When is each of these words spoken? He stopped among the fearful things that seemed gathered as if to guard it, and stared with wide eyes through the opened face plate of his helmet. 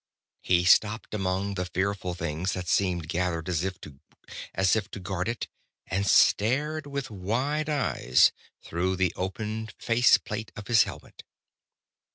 He 0.41 0.65
stopped 0.65 1.13
among 1.13 1.53
the 1.53 1.65
fearful 1.67 2.15
things 2.15 2.53
that 2.53 2.67
seemed 2.67 3.07
gathered 3.07 3.47
as 3.47 3.63
if 3.63 4.89
to 4.89 4.99
guard 4.99 5.27
it, 5.27 5.47
and 5.85 6.07
stared 6.07 6.87
with 6.87 7.11
wide 7.11 7.69
eyes 7.69 8.31
through 8.63 8.95
the 8.95 9.13
opened 9.15 9.75
face 9.77 10.17
plate 10.17 10.51
of 10.55 10.65
his 10.65 10.85
helmet. 10.85 11.23